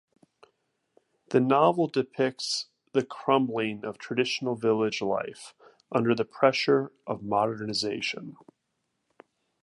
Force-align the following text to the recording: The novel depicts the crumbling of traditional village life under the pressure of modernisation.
The 1.29 1.39
novel 1.39 1.85
depicts 1.85 2.69
the 2.91 3.05
crumbling 3.05 3.85
of 3.85 3.99
traditional 3.99 4.55
village 4.55 4.99
life 4.99 5.53
under 5.91 6.15
the 6.15 6.25
pressure 6.25 6.91
of 7.05 7.21
modernisation. 7.21 8.35